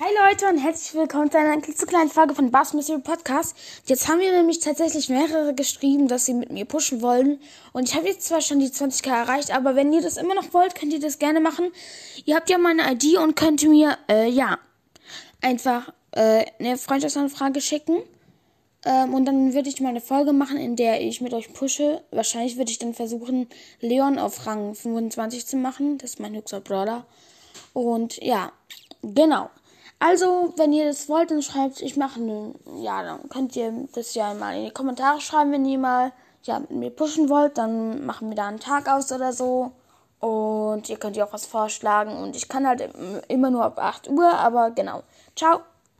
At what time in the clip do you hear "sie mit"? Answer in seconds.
6.24-6.50